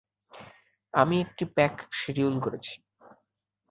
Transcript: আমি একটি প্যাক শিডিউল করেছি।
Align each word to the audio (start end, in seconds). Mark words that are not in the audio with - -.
আমি 0.93 1.15
একটি 1.21 1.43
প্যাক 1.55 1.75
শিডিউল 1.91 2.35
করেছি। 2.39 2.73